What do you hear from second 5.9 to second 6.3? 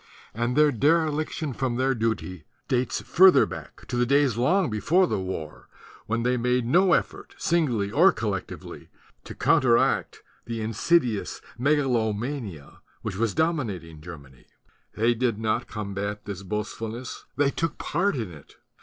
when